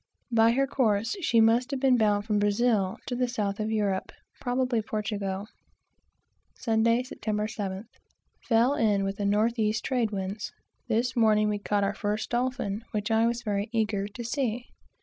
By 0.31 0.53
her 0.53 0.65
course, 0.65 1.15
she 1.21 1.39
must 1.41 1.69
have 1.69 1.79
been 1.79 1.95
bound 1.95 2.25
from 2.25 2.39
Brazil 2.39 2.97
to 3.05 3.15
the 3.15 3.27
south 3.27 3.59
of 3.59 3.69
Europe, 3.69 4.11
probably 4.39 4.81
Portugal. 4.81 5.45
Sunday, 6.57 7.03
Sept. 7.03 7.19
7th. 7.21 7.85
Fell 8.45 8.73
in 8.73 9.03
with 9.03 9.17
the 9.17 9.25
north 9.25 9.59
east 9.59 9.83
trade 9.85 10.09
winds. 10.09 10.51
This 10.87 11.15
morning 11.15 11.49
we 11.49 11.59
caught 11.59 11.83
our 11.83 11.93
first 11.93 12.31
dolphin, 12.31 12.81
which 12.89 13.11
I 13.11 13.27
was 13.27 13.43
very 13.43 13.69
eager 13.71 14.07
to 14.07 14.23
see. 14.23 14.65